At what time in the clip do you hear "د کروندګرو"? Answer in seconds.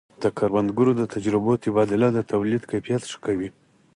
0.23-0.91